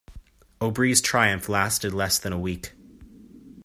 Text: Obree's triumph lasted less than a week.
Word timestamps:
Obree's 0.59 0.99
triumph 0.99 1.47
lasted 1.47 1.93
less 1.93 2.17
than 2.17 2.33
a 2.33 2.39
week. 2.39 2.73